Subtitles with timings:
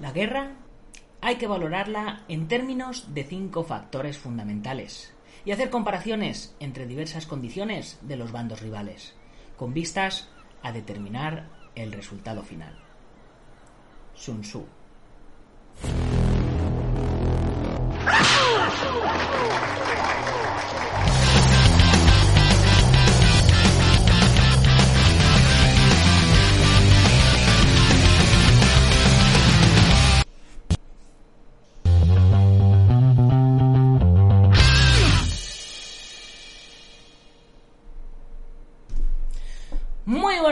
[0.00, 0.52] La guerra
[1.20, 5.12] hay que valorarla en términos de cinco factores fundamentales
[5.44, 9.14] y hacer comparaciones entre diversas condiciones de los bandos rivales,
[9.56, 10.28] con vistas
[10.62, 12.78] a determinar el resultado final.
[14.14, 14.66] Sun Tzu.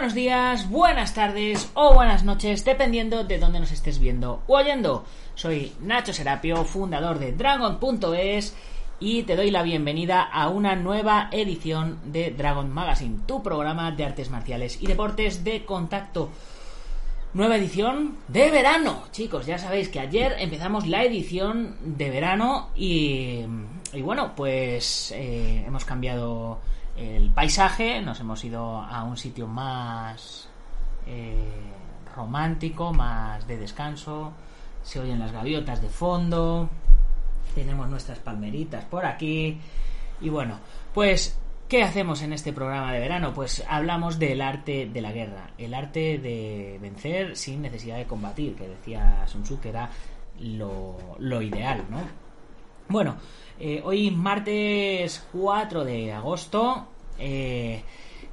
[0.07, 5.05] Buenos días, buenas tardes o buenas noches, dependiendo de dónde nos estés viendo o oyendo.
[5.35, 8.55] Soy Nacho Serapio, fundador de Dragon.es
[9.01, 14.05] y te doy la bienvenida a una nueva edición de Dragon Magazine, tu programa de
[14.05, 16.31] artes marciales y deportes de contacto.
[17.35, 19.45] Nueva edición de verano, chicos.
[19.45, 23.41] Ya sabéis que ayer empezamos la edición de verano y,
[23.93, 26.61] y bueno, pues eh, hemos cambiado
[26.97, 30.49] el paisaje, nos hemos ido a un sitio más
[31.07, 31.37] eh,
[32.15, 34.33] romántico, más de descanso,
[34.83, 36.69] se oyen las gaviotas de fondo,
[37.55, 39.59] tenemos nuestras palmeritas por aquí
[40.21, 40.59] y bueno,
[40.95, 41.39] pues
[41.69, 43.35] ¿qué hacemos en este programa de verano?
[43.35, 48.55] Pues hablamos del arte de la guerra, el arte de vencer sin necesidad de combatir,
[48.57, 49.91] que decía Sun Tzu que era
[50.41, 52.26] lo, lo ideal, ¿no?
[52.89, 53.17] Bueno,
[53.59, 56.87] eh, hoy martes 4 de agosto,
[57.19, 57.83] eh,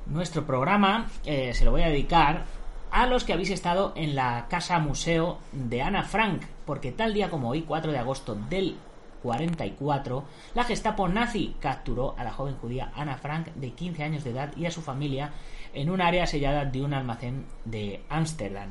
[0.06, 2.46] nuestro programa eh, se lo voy a dedicar
[2.92, 7.32] a los que habéis estado en la casa museo de Ana Frank, porque tal día
[7.32, 8.78] como hoy, 4 de agosto del
[9.24, 14.30] 44, la Gestapo nazi capturó a la joven judía Ana Frank de 15 años de
[14.30, 15.32] edad y a su familia
[15.74, 18.70] en un área sellada de un almacén de Ámsterdam.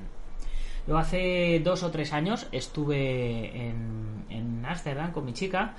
[0.87, 5.75] Luego hace dos o tres años estuve en Ámsterdam con mi chica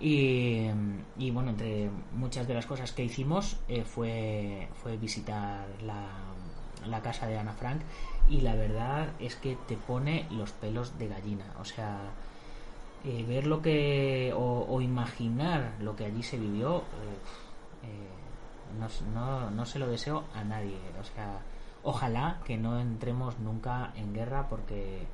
[0.00, 0.66] y,
[1.18, 6.06] y, bueno, entre muchas de las cosas que hicimos eh, fue, fue visitar la,
[6.86, 7.82] la casa de Ana Frank
[8.28, 11.44] y la verdad es que te pone los pelos de gallina.
[11.60, 11.98] O sea,
[13.04, 14.32] eh, ver lo que.
[14.34, 16.78] O, o, imaginar lo que allí se vivió.
[17.82, 20.78] Eh, no, no, no, se lo deseo a nadie.
[20.98, 21.40] O sea,
[21.82, 25.06] ojalá que no entremos nunca en guerra porque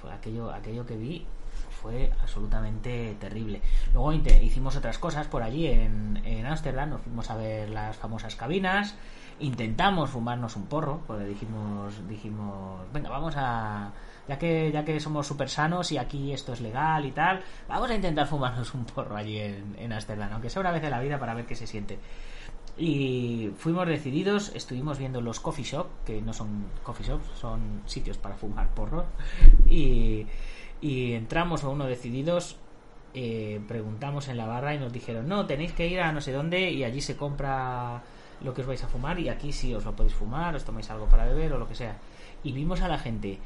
[0.00, 1.24] fue aquello, aquello que vi
[1.70, 3.60] fue absolutamente terrible.
[3.92, 8.96] Luego hicimos otras cosas por allí en Ámsterdam, nos fuimos a ver las famosas cabinas,
[9.40, 13.92] intentamos fumarnos un porro, porque dijimos, dijimos, venga, vamos a,
[14.26, 17.90] ya que, ya que somos súper sanos y aquí esto es legal y tal, vamos
[17.90, 21.18] a intentar fumarnos un porro allí en Ámsterdam, aunque sea una vez en la vida
[21.18, 21.98] para ver qué se siente.
[22.78, 28.18] Y fuimos decididos, estuvimos viendo los coffee shop, que no son coffee shops, son sitios
[28.18, 29.04] para fumar porro,
[29.68, 30.26] y
[30.80, 32.56] entramos a uno decididos
[33.14, 36.30] eh, preguntamos en la barra y nos dijeron no tenéis que ir a no sé
[36.30, 38.02] dónde y allí se compra
[38.42, 40.90] lo que os vais a fumar y aquí sí os lo podéis fumar os tomáis
[40.90, 41.96] algo para beber o lo que sea
[42.44, 43.38] y vimos a la gente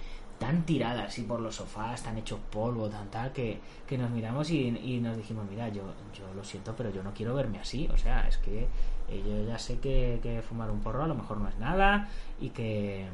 [0.43, 4.51] tan tirada así por los sofás tan hecho polvo tan tal que, que nos miramos
[4.51, 5.83] y, y, nos dijimos mira yo
[6.13, 8.67] yo lo siento pero yo no quiero verme así o sea es que
[9.09, 12.09] eh, yo ya sé que, que fumar un porro a lo mejor no es nada
[12.41, 13.07] y que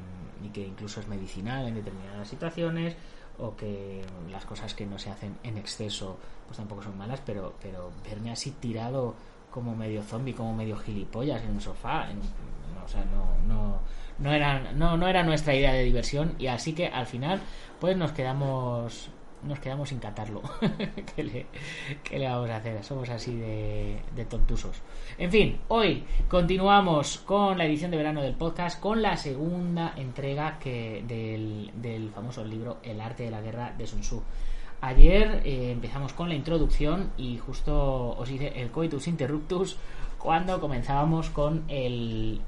[0.43, 2.97] y que incluso es medicinal en determinadas situaciones
[3.37, 6.17] o que las cosas que no se hacen en exceso
[6.47, 9.15] pues tampoco son malas, pero, pero verme así tirado
[9.51, 12.09] como medio zombie, como medio gilipollas en un sofá,
[12.85, 13.81] o sea, no, no,
[14.19, 17.41] no, era, no, no era nuestra idea de diversión y así que al final
[17.81, 19.11] pues nos quedamos
[19.43, 20.43] nos quedamos sin catarlo.
[21.15, 21.47] ¿Qué, le,
[22.03, 22.83] ¿Qué, le, vamos a hacer?
[22.83, 24.83] Somos así de, de, tontusos.
[25.17, 30.59] En fin, hoy continuamos con la edición de verano del podcast, con la segunda entrega
[30.59, 34.23] que del, del famoso libro El arte de la guerra de Sun Tzu.
[34.81, 39.77] Ayer eh, empezamos con la introducción y justo os hice el coitus interruptus
[40.19, 42.41] cuando comenzábamos con el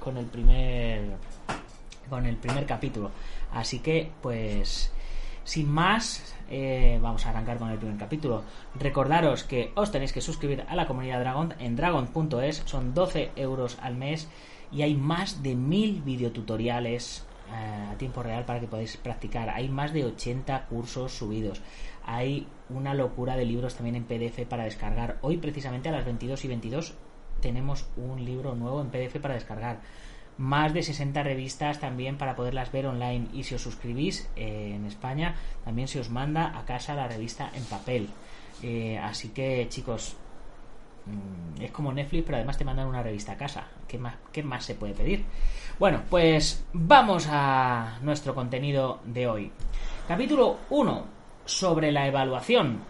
[0.00, 1.16] con el primer
[2.08, 3.10] con el primer capítulo.
[3.52, 4.92] Así que pues
[5.46, 8.42] Sin más, eh, vamos a arrancar con el primer capítulo.
[8.74, 13.78] Recordaros que os tenéis que suscribir a la comunidad Dragon en dragon.es, son 12 euros
[13.80, 14.28] al mes
[14.72, 19.50] y hay más de mil videotutoriales a tiempo real para que podáis practicar.
[19.50, 21.62] Hay más de 80 cursos subidos.
[22.04, 25.18] Hay una locura de libros también en PDF para descargar.
[25.22, 26.94] Hoy precisamente a las 22 y 22
[27.40, 29.80] tenemos un libro nuevo en PDF para descargar
[30.38, 34.84] más de 60 revistas también para poderlas ver online y si os suscribís eh, en
[34.84, 35.34] España
[35.64, 38.08] también se os manda a casa la revista en papel
[38.62, 40.16] eh, así que chicos
[41.60, 44.64] es como Netflix pero además te mandan una revista a casa ¿Qué más, ¿qué más
[44.64, 45.24] se puede pedir?
[45.78, 49.52] bueno pues vamos a nuestro contenido de hoy
[50.08, 51.04] capítulo 1
[51.44, 52.80] sobre la evaluación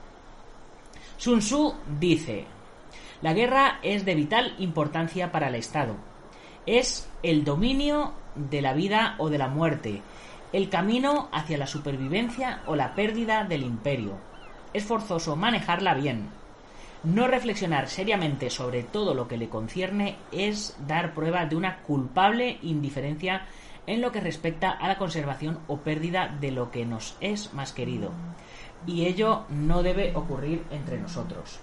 [1.17, 2.45] Sun Tzu dice
[3.23, 5.97] la guerra es de vital importancia para el Estado
[6.67, 10.03] es el dominio de la vida o de la muerte,
[10.53, 14.19] el camino hacia la supervivencia o la pérdida del imperio.
[14.73, 16.29] Es forzoso manejarla bien.
[17.06, 22.58] No reflexionar seriamente sobre todo lo que le concierne es dar prueba de una culpable
[22.62, 23.47] indiferencia
[23.87, 27.73] en lo que respecta a la conservación o pérdida de lo que nos es más
[27.73, 28.11] querido.
[28.88, 31.61] Y ello no debe ocurrir entre nosotros.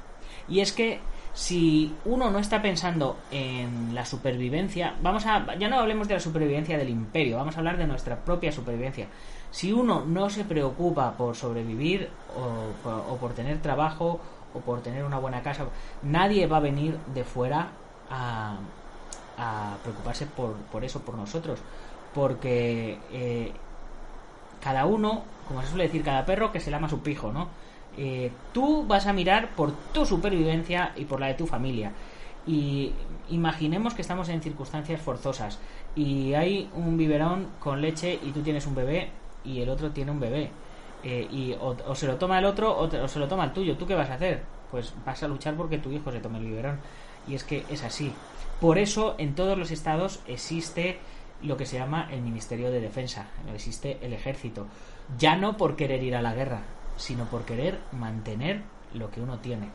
[0.48, 1.02] Y es que
[1.34, 6.20] si uno no está pensando en la supervivencia, vamos a, ya no hablemos de la
[6.22, 9.08] supervivencia del imperio, vamos a hablar de nuestra propia supervivencia.
[9.52, 12.08] Si uno no se preocupa por sobrevivir
[12.38, 14.22] o, por tener trabajo
[14.54, 15.66] o por tener una buena casa,
[16.02, 17.70] nadie va a venir de fuera
[18.10, 18.58] a,
[19.82, 21.60] preocuparse por, eso, por nosotros,
[22.14, 23.52] porque eh,
[24.62, 27.50] cada uno, como se suele decir, cada perro que se lama su pijo, ¿no?
[27.98, 31.92] Eh, tú vas a mirar por tu supervivencia y por la de tu familia.
[32.46, 32.92] Y
[33.30, 35.60] imaginemos que estamos en circunstancias forzosas
[35.96, 39.12] y hay un biberón con leche y tú tienes un bebé
[39.46, 40.50] y el otro tiene un bebé.
[41.04, 43.78] Eh, y o, se lo toma el otro o, se lo toma el tuyo.
[43.78, 44.44] ¿Tú qué vas a hacer?
[44.72, 46.80] Pues vas a luchar porque tu hijo se tome el biberón.
[47.28, 48.14] Y es que es así.
[48.60, 51.00] Por eso en todos los estados existe
[51.42, 54.68] lo que se llama el Ministerio de Defensa, existe el ejército.
[55.18, 56.62] Ya no por querer ir a la guerra,
[56.96, 58.62] sino por querer mantener
[58.94, 59.70] lo que uno tiene.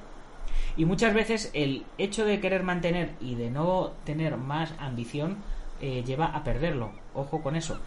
[0.76, 5.38] Y muchas veces el hecho de querer mantener y de no tener más ambición
[5.80, 6.92] eh, lleva a perderlo.
[7.14, 7.78] Ojo con eso.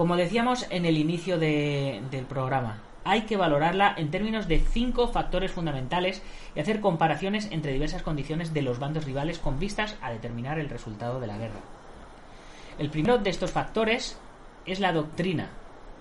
[0.00, 5.52] Como decíamos en el inicio del programa, hay que valorarla en términos de cinco factores
[5.52, 6.22] fundamentales
[6.54, 10.70] y hacer comparaciones entre diversas condiciones de los bandos rivales con vistas a determinar el
[10.70, 11.60] resultado de la guerra.
[12.78, 14.18] El primero de estos factores
[14.64, 15.50] es la doctrina,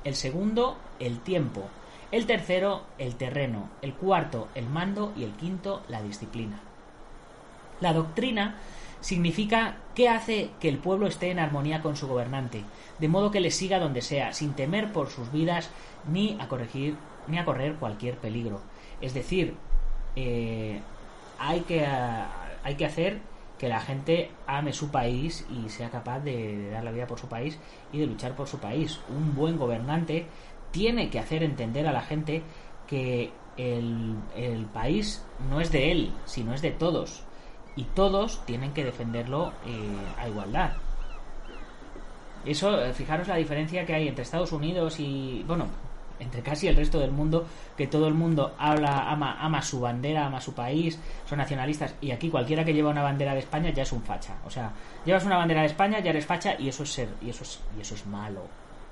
[0.06, 1.68] el segundo el tiempo,
[2.14, 3.70] el tercero, el terreno.
[3.82, 5.12] El cuarto, el mando.
[5.18, 6.62] Y el quinto, la disciplina.
[7.82, 8.56] La doctrina
[9.02, 12.64] significa qué hace que el pueblo esté en armonía con su gobernante,
[13.00, 15.70] de modo que le siga donde sea, sin temer por sus vidas
[16.08, 16.96] ni a corregir
[17.28, 18.62] ni a correr cualquier peligro.
[19.02, 19.56] Es decir,
[20.16, 20.82] eh,
[21.38, 23.22] hay, que, hay que hacer
[23.58, 27.28] que la gente ame su país y sea capaz de dar la vida por su
[27.28, 27.60] país
[27.92, 29.00] y de luchar por su país.
[29.10, 30.26] Un buen gobernante
[30.72, 32.42] tiene que hacer entender a la gente
[32.88, 37.24] que el, país no es de él, sino es de todos.
[37.76, 40.74] Y todos tienen que defenderlo eh, a igualdad.
[42.46, 45.68] Eso, eh, fijaros la diferencia que hay entre Estados Unidos y, bueno,
[46.20, 47.46] entre casi el resto del mundo,
[47.78, 52.12] que todo el mundo habla, ama, ama su bandera, ama su país, son nacionalistas, y
[52.12, 54.36] aquí cualquiera que lleva una bandera de España ya es un facha.
[54.46, 54.72] O sea,
[55.06, 57.62] llevas una bandera de España, ya eres facha, y eso es ser, y eso es,
[57.78, 58.44] y eso es malo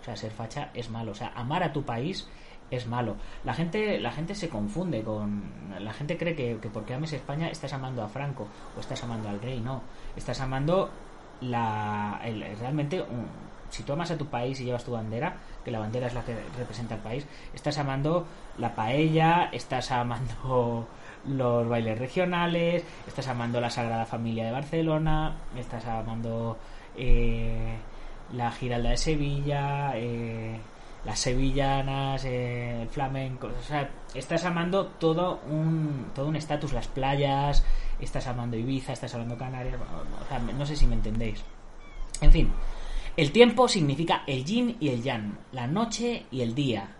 [0.08, 1.12] sea, ser facha es malo.
[1.12, 2.28] O sea, amar a tu país
[2.72, 3.16] es malo.
[3.44, 5.44] La gente, la gente se confunde con.
[5.80, 9.42] La gente cree que, porque ames España estás amando a Franco o estás amando al
[9.42, 9.60] rey.
[9.60, 9.82] No.
[10.16, 10.90] Estás amando
[11.42, 12.20] la.
[12.60, 13.04] realmente.
[13.70, 16.24] si tú amas a tu país y llevas tu bandera, que la bandera es la
[16.24, 18.26] que representa el país, estás amando
[18.58, 20.88] la paella, estás amando
[21.28, 26.58] los bailes regionales, estás amando la Sagrada Familia de Barcelona, estás amando.
[27.00, 27.78] Eh,
[28.34, 30.60] la Giralda de Sevilla, eh,
[31.06, 36.88] las sevillanas, eh, el flamenco, o sea, estás amando todo un todo un estatus, las
[36.88, 37.64] playas,
[38.00, 41.44] estás amando Ibiza, estás amando Canarias, o sea, no sé si me entendéis.
[42.22, 42.52] En fin,
[43.16, 46.96] el tiempo significa el yin y el yang, la noche y el día,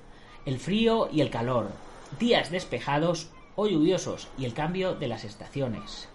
[0.46, 1.72] el frío y el calor,
[2.20, 6.08] días despejados o lluviosos y el cambio de las estaciones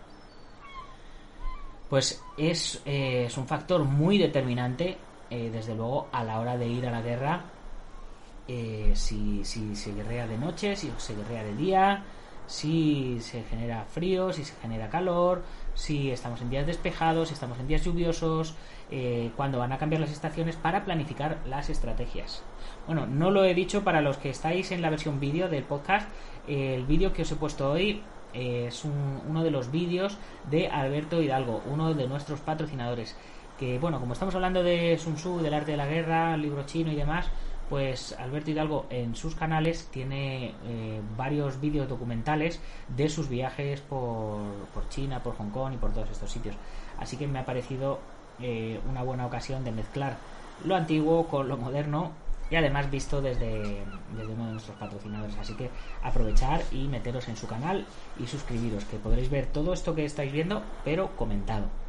[1.93, 4.97] pues es, eh, es un factor muy determinante,
[5.29, 7.45] eh, desde luego, a la hora de ir a la guerra,
[8.49, 12.05] eh, si, si, se guerrea de noche, si se guerrea de día,
[12.47, 15.43] si se genera frío, si se genera calor,
[15.75, 18.55] si estamos en días despejados, si estamos en días lluviosos,
[18.91, 22.43] eh, cuando van a cambiar las estaciones para planificar las estrategias.
[22.87, 26.09] Bueno, no lo he dicho para los que estáis en la versión vídeo del podcast.
[26.49, 28.03] el vídeo que os he puesto hoy
[28.35, 30.17] eh, es uno de los vídeos
[30.51, 33.17] de Alberto Hidalgo, uno de nuestros patrocinadores.
[33.59, 36.91] Que bueno, como estamos hablando de Sun Tzu, del arte de la guerra, libro chino
[36.91, 37.31] y demás,
[37.73, 42.61] pues Alberto Hidalgo en sus canales tiene eh, varios vídeos documentales
[42.95, 44.43] de sus viajes por,
[44.91, 46.55] China, por Hong Kong y por todos estos sitios.
[46.99, 47.99] Así que me ha parecido
[48.43, 50.19] eh, una buena ocasión de mezclar
[50.67, 52.11] lo antiguo con lo moderno
[52.51, 55.39] y además visto desde, uno de nuestros patrocinadores.
[55.39, 55.71] Así que
[56.03, 57.87] aprovechar y meteros en su canal
[58.21, 61.82] y suscribiros, que podréis ver todo esto que estáis viendo, pero comentado.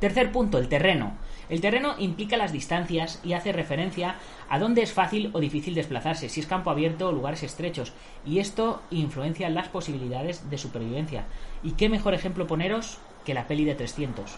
[0.00, 1.12] Tercer punto, el terreno.
[1.48, 4.16] El terreno implica las distancias y hace referencia
[4.48, 7.92] a dónde es fácil o difícil desplazarse, si es campo abierto o lugares estrechos,
[8.26, 11.24] y esto influencia las posibilidades de supervivencia.
[11.62, 14.36] ¿Y qué mejor ejemplo poneros que la peli de 300?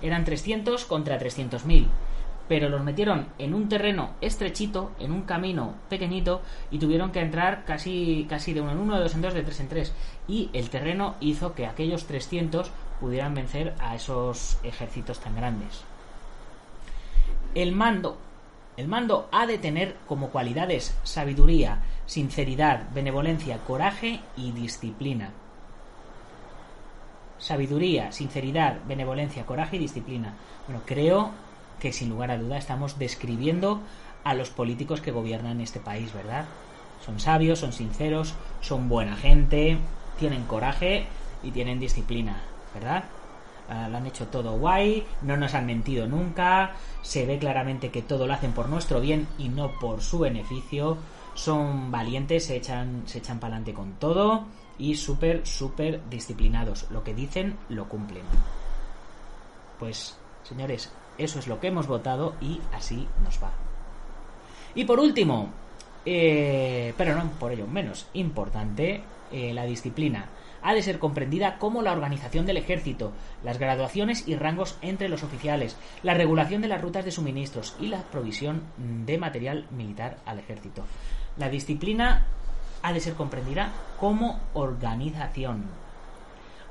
[0.00, 1.86] Eran 300 contra 300.000
[2.48, 6.40] pero los metieron en un terreno estrechito, en un camino pequeñito,
[6.70, 9.42] y tuvieron que entrar casi, casi de uno en uno, de dos en dos, de
[9.42, 9.92] tres en tres.
[10.26, 15.82] Y el terreno hizo que aquellos 300 pudieran vencer a esos ejércitos tan grandes.
[17.54, 18.18] El mando.
[18.76, 25.32] El mando ha de tener como cualidades sabiduría, sinceridad, benevolencia, coraje y disciplina.
[27.38, 30.34] Sabiduría, sinceridad, benevolencia, coraje y disciplina.
[30.66, 31.30] Bueno, creo
[31.80, 33.80] que sin lugar a duda estamos describiendo
[34.24, 36.44] a los políticos que gobiernan este país, ¿verdad?
[37.04, 39.78] Son sabios, son sinceros, son buena gente,
[40.18, 41.06] tienen coraje
[41.42, 42.42] y tienen disciplina,
[42.78, 43.04] ¿verdad?
[43.68, 48.02] Ah, lo han hecho todo guay, no nos han mentido nunca, se ve claramente que
[48.02, 50.96] todo lo hacen por nuestro bien y no por su beneficio,
[51.34, 54.46] son valientes, se echan, se echan para adelante con todo
[54.78, 56.86] y súper, súper disciplinados.
[56.90, 58.22] Lo que dicen, lo cumplen.
[59.78, 63.50] Pues, señores, eso es lo que hemos votado y así nos va.
[64.74, 65.50] Y por último,
[66.06, 70.26] eh, pero no por ello menos importante, eh, la disciplina
[70.62, 73.12] ha de ser comprendida como la organización del ejército,
[73.44, 77.88] las graduaciones y rangos entre los oficiales, la regulación de las rutas de suministros y
[77.88, 80.84] la provisión de material militar al ejército.
[81.36, 82.26] La disciplina
[82.82, 85.64] ha de ser comprendida como organización.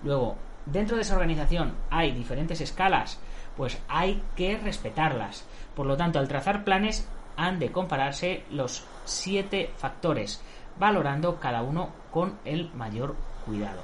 [0.03, 3.20] Luego, dentro de esa organización hay diferentes escalas
[3.58, 5.44] pues hay que respetarlas.
[5.75, 10.41] Por lo tanto, al trazar planes han de compararse los siete factores,
[10.79, 13.15] valorando cada uno con el mayor
[13.47, 13.81] cuidado.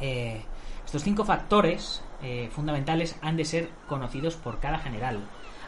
[0.00, 0.42] Eh,
[0.86, 5.18] estos cinco factores eh, fundamentales han de ser conocidos por cada general.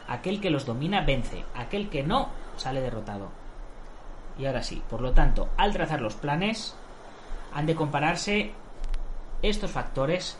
[0.08, 3.28] Aquel que los domina vence, aquel que no sale derrotado.
[4.38, 6.76] Y ahora sí, por lo tanto, al trazar los planes,
[7.52, 8.52] han de compararse
[9.42, 10.38] estos factores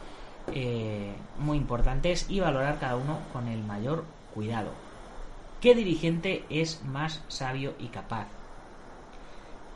[0.53, 4.71] eh, muy importantes y valorar cada uno con el mayor cuidado.
[5.61, 8.29] ¿Qué dirigente es más sabio y capaz?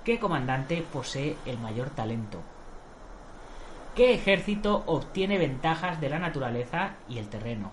[0.05, 2.41] ¿Qué comandante posee el mayor talento?
[3.95, 7.73] ¿Qué ejército obtiene ventajas de la naturaleza y el terreno?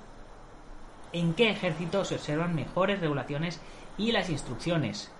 [1.14, 3.62] ¿En qué ejército se observan mejores regulaciones
[4.00, 5.12] y las instrucciones?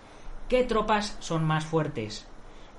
[0.50, 2.26] ¿Qué tropas son más fuertes?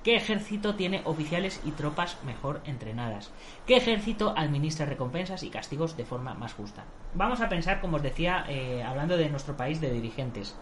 [0.03, 3.31] ¿Qué ejército tiene oficiales y tropas mejor entrenadas?
[3.65, 6.83] ¿Qué ejército administra recompensas y castigos de forma más justa?
[7.15, 10.55] Vamos a pensar, como os decía, eh, hablando de nuestro país, de dirigentes.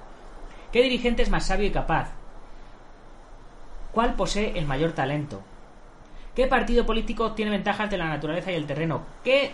[0.71, 2.11] ¿Qué dirigente es más sabio y capaz?
[3.91, 5.41] ¿Cuál posee el mayor talento?
[6.37, 9.01] ¿Qué partido político tiene ventajas de la naturaleza y el terreno?
[9.25, 9.51] ¿Qué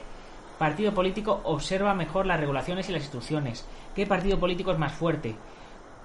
[0.60, 3.66] partido político observa mejor las regulaciones y las instrucciones?
[3.96, 5.36] ¿Qué partido político es más fuerte?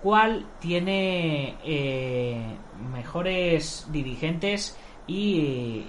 [0.02, 2.56] cuál tiene eh,
[2.92, 5.84] mejores dirigentes y,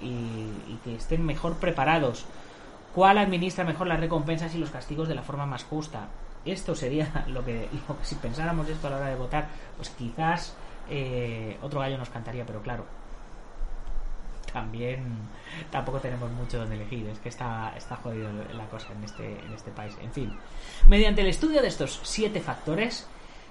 [0.84, 2.24] que estén mejor preparados,
[2.94, 6.08] cuál administra mejor las recompensas y los castigos de la forma más justa.
[6.44, 7.68] Esto sería lo que,
[8.02, 10.56] si pensáramos esto a la hora de votar, pues quizás
[10.88, 12.84] eh, otro gallo nos cantaría, pero claro,
[14.52, 15.18] también
[15.70, 19.52] tampoco tenemos mucho donde elegir, es que está, está jodido la cosa en este, en
[19.52, 19.96] este país.
[20.02, 20.36] En fin,
[20.86, 23.06] mediante el estudio de estos siete factores,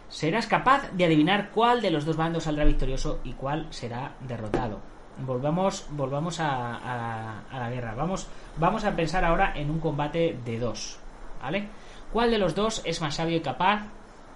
[0.09, 4.81] serás capaz de adivinar cuál de los dos bandos saldrá victorioso y cuál será derrotado.
[5.19, 7.93] Volvamos, volvamos a, la guerra.
[7.93, 8.27] Vamos,
[8.57, 10.99] vamos a pensar ahora en un combate de dos.
[11.41, 11.67] ¿Vale?
[12.11, 13.83] ¿Cuál de los dos es más sabio y capaz?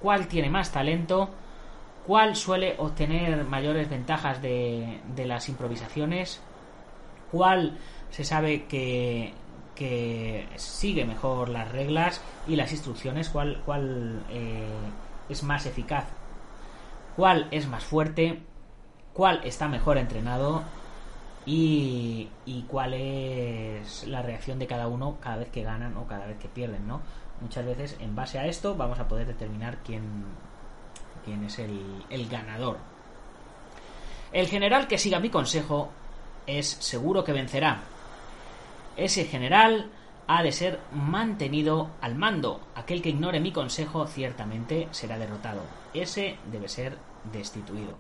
[0.02, 1.30] ¿Cuál tiene más talento?
[2.06, 6.42] ¿Cuál suele obtener mayores ventajas de las improvisaciones?
[7.34, 7.80] ¿Cuál
[8.12, 9.34] se sabe que,
[9.74, 13.30] que sigue mejor las reglas y las instrucciones?
[13.30, 14.68] ¿Cuál, cuál eh,
[15.30, 16.06] es más eficaz,
[17.16, 18.40] cuál es más fuerte,
[19.14, 20.62] cuál está mejor entrenado
[21.48, 26.28] y, y cuál es la reacción de cada uno cada vez que ganan o cada
[26.28, 27.02] vez que pierden, ¿no?
[27.42, 30.04] Muchas veces en base a esto vamos a poder determinar quién,
[31.26, 32.78] quién es el, el ganador.
[34.32, 35.90] El general que siga mi consejo
[36.48, 37.82] es seguro que vencerá.
[38.96, 39.90] Ese general
[40.28, 42.62] ha de ser mantenido al mando.
[42.76, 45.62] Aquel que ignore mi consejo ciertamente será derrotado.
[45.94, 46.98] Ese debe ser
[47.32, 47.98] destituido.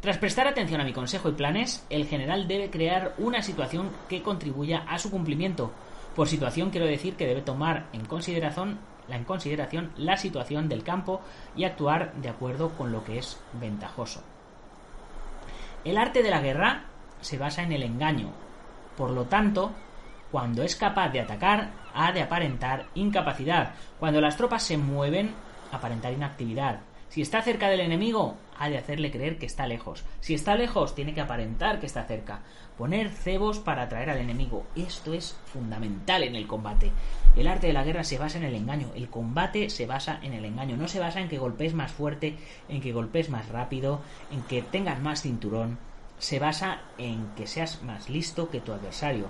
[0.00, 4.22] Tras prestar atención a mi consejo y planes, el general debe crear una situación que
[4.22, 5.70] contribuya a su cumplimiento.
[6.16, 8.80] Por situación quiero decir que debe tomar en consideración,
[9.26, 11.20] consideración la situación del campo
[11.54, 14.22] y actuar de acuerdo con lo que es ventajoso.
[15.84, 16.86] El arte de la guerra
[17.22, 18.30] se basa en el engaño.
[18.96, 19.72] Por lo tanto,
[20.30, 23.72] cuando es capaz de atacar, ha de aparentar incapacidad.
[23.98, 25.34] Cuando las tropas se mueven,
[25.72, 26.80] aparentar inactividad.
[27.08, 30.02] Si está cerca del enemigo, ha de hacerle creer que está lejos.
[30.20, 32.40] Si está lejos, tiene que aparentar que está cerca.
[32.78, 34.64] Poner cebos para atraer al enemigo.
[34.74, 36.90] Esto es fundamental en el combate.
[37.36, 38.88] El arte de la guerra se basa en el engaño.
[38.94, 40.78] El combate se basa en el engaño.
[40.78, 42.38] No se basa en que golpees más fuerte,
[42.70, 44.00] en que golpees más rápido,
[44.30, 45.78] en que tengas más cinturón.
[46.22, 49.26] Se basa en que seas más listo que tu adversario.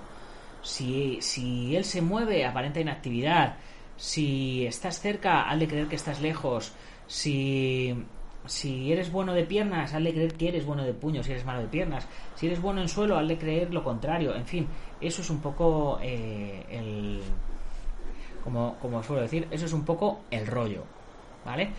[0.61, 3.57] Si, si él se mueve, aparenta inactividad.
[3.97, 6.73] Si estás cerca, hazle creer que estás lejos.
[7.07, 7.97] Si,
[8.45, 11.63] si eres bueno de piernas, hazle creer que eres bueno de puños, si eres malo
[11.63, 12.07] de piernas.
[12.35, 14.35] Si eres bueno en suelo, hazle creer lo contrario.
[14.37, 14.69] En fin,
[15.01, 17.23] eso es un poco eh, el.
[18.45, 20.85] Como, como suelo decir, eso es un poco el rollo.
[21.47, 21.71] ¿Vale?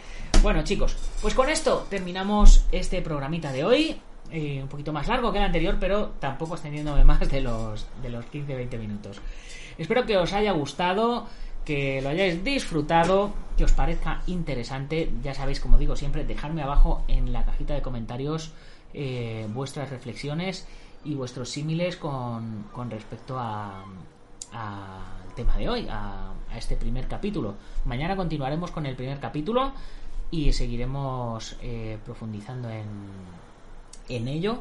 [0.41, 4.01] Bueno, chicos, pues con esto terminamos este programita de hoy.
[4.31, 8.09] Eh, un poquito más largo que el anterior, pero tampoco extendiéndome más de los, de
[8.09, 9.21] los 15-20 minutos.
[9.77, 11.27] Espero que os haya gustado
[11.65, 15.11] que lo hayáis disfrutado, que os parezca interesante.
[15.21, 18.51] Ya sabéis, como digo siempre, dejadme abajo en la cajita de comentarios
[18.93, 20.67] eh, vuestras reflexiones
[21.05, 23.85] y vuestros símiles con, con respecto a,
[24.51, 27.55] al tema de hoy, a, este primer capítulo.
[27.85, 29.73] Mañana continuaremos con el primer capítulo
[30.29, 32.85] y seguiremos eh, profundizando en,
[34.09, 34.59] en ello.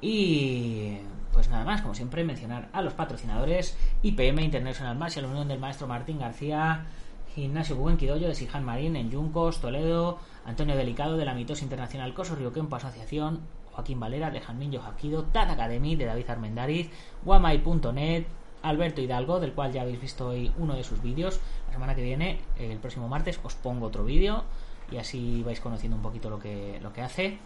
[0.00, 0.98] Y
[1.32, 5.86] pues nada más, como siempre, mencionar a los patrocinadores IPM International la Unión del Maestro
[5.86, 6.86] Martín García,
[7.34, 12.14] Gimnasio Buen Quidoyo de Sijan Marín en Yuncos, Toledo, Antonio Delicado de la Mitos Internacional
[12.14, 13.40] Coso Río Kempo Asociación,
[13.72, 16.90] Joaquín Valera de Janmin Yojaquido, Tat Academy de David Armendariz,
[17.24, 18.26] Guamai.net,
[18.62, 21.40] Alberto Hidalgo, del cual ya habéis visto hoy uno de sus vídeos.
[21.66, 24.44] La semana que viene, el próximo martes, os pongo otro vídeo
[24.90, 27.38] y así vais conociendo un poquito lo que, lo que hace.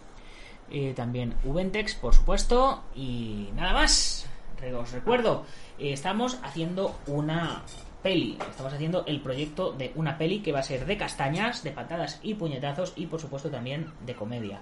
[0.71, 2.83] Eh, también Ubentex, por supuesto.
[2.95, 4.25] Y nada más.
[4.77, 5.45] Os recuerdo,
[5.77, 7.63] eh, estamos haciendo una
[8.03, 8.37] peli.
[8.49, 12.19] Estamos haciendo el proyecto de una peli que va a ser de castañas, de patadas
[12.23, 14.61] y puñetazos y por supuesto también de comedia.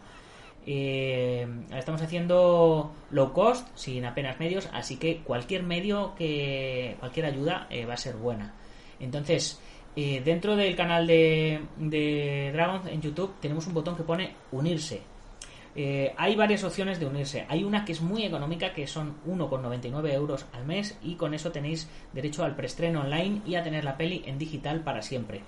[0.67, 7.67] Eh, estamos haciendo low cost, sin apenas medios, así que cualquier medio que cualquier ayuda
[7.89, 8.53] va a ser buena.
[8.99, 9.59] Entonces,
[9.95, 15.01] dentro del canal de, de Dragon en YouTube tenemos un botón que pone unirse
[15.79, 17.45] eh, hay varias opciones de unirse.
[17.49, 21.51] Hay una que es muy económica, que son 1,99 euros al mes, y con eso
[21.51, 25.43] tenéis derecho al preestreno online y a tener la peli en digital para siempre.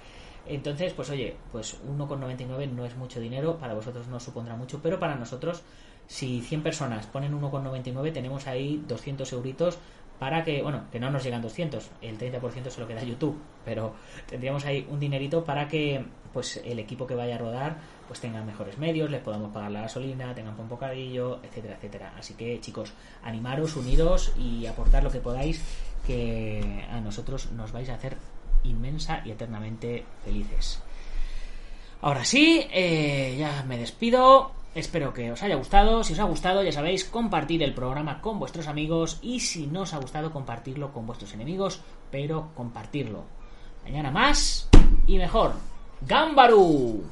[0.46, 5.00] Entonces, pues oye, pues 1,99 no es mucho dinero, para vosotros no supondrá mucho, pero
[5.00, 5.64] para nosotros,
[6.06, 9.80] si 100 personas ponen 1,99, tenemos ahí 200 euritos
[10.20, 13.96] para que, bueno, que no nos llegan 200, el 30% se lo queda YouTube, pero
[14.28, 16.04] tendríamos ahí un dinerito para que
[16.34, 17.78] pues el equipo que vaya a rodar
[18.08, 22.14] pues tengan mejores medios, les podamos pagar la gasolina, tengan un bocadillo, etcétera, etcétera.
[22.18, 25.64] Así que chicos, animaros, unidos y aportar lo que podáis,
[26.08, 28.18] que a nosotros nos vais a hacer
[28.64, 30.82] inmensa y eternamente felices.
[32.02, 34.54] Ahora sí, eh, ya me despido.
[34.80, 36.06] Espero que os haya gustado.
[36.06, 39.82] Si os ha gustado, ya sabéis, compartir el programa con vuestros amigos y si no
[39.82, 43.26] os ha gustado, compartirlo con vuestros enemigos, pero compartirlo.
[43.84, 44.70] Mañana más
[45.06, 45.52] y mejor.
[46.08, 47.04] ¡Gambaru!